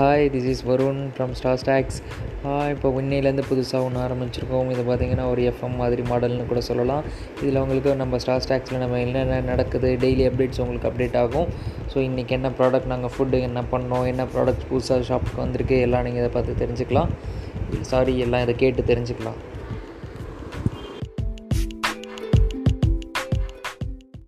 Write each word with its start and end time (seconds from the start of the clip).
Hi 0.00 0.26
this 0.34 0.46
is 0.50 0.62
Varun 0.68 1.00
from 1.14 1.32
star 1.38 1.58
stocks 1.62 1.98
இப்போ 2.72 2.88
உன்னையிலேருந்து 2.98 3.44
புதுசாக 3.48 3.86
ஒன்று 3.86 4.00
ஆரம்பிச்சிருக்கோம். 4.04 4.68
இது 4.74 4.82
பார்த்திங்கன்னா 4.86 5.24
ஒரு 5.32 5.42
எஃப்எம் 5.50 5.74
மாதிரி 5.80 6.02
மாடல்னு 6.10 6.46
கூட 6.52 6.60
சொல்லலாம். 6.68 7.02
இதில் 7.42 7.60
உங்களுக்கு 7.62 7.92
நம்ம 8.02 8.20
ஸ்டார் 8.24 8.42
ஸ்டாக்ஸில் 8.44 8.80
நம்ம 8.84 9.00
என்னென்ன 9.06 9.40
நடக்குது 9.50 9.90
டெய்லி 10.04 10.24
அப்டேட்ஸ் 10.28 10.62
உங்களுக்கு 10.64 10.88
அப்டேட் 10.90 11.18
ஆகும். 11.24 11.50
ஸோ 11.92 11.98
இன்றைக்கி 12.08 12.34
என்ன 12.38 12.54
ப்ராடக்ட் 12.60 12.90
நாங்கள் 12.94 13.14
ஃபுட்டு 13.16 13.42
என்ன 13.48 13.66
பண்ணோம் 13.74 14.08
என்ன 14.12 14.28
ப்ராடக்ட் 14.36 14.66
புதுசாக 14.72 15.08
ஷாப்புக்கு 15.10 15.44
வந்திருக்கு 15.44 15.78
எல்லாம் 15.88 16.06
நீங்கள் 16.08 16.24
இதை 16.24 16.32
பார்த்து 16.38 16.60
தெரிஞ்சுக்கலாம். 16.64 17.12
சாரி 17.92 18.14
எல்லாம் 18.26 18.44
இதை 18.46 18.56
கேட்டு 18.64 18.90
தெரிஞ்சுக்கலாம். 18.92 19.38